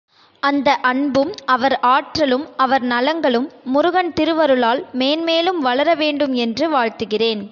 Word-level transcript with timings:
அந்த 0.43 0.69
அன்பும் 0.81 1.31
அவர் 1.45 1.75
ஆற்றலும் 1.87 2.45
அவர் 2.57 2.83
நலங்களும் 2.83 3.47
முருகன் 3.63 4.11
திருவருளால் 4.13 4.81
மேன்மேலும் 4.91 5.59
வளர 5.59 5.95
வேண்டும் 5.95 6.33
என்று 6.45 6.67
வாழ்த்துகிறேன். 6.69 7.43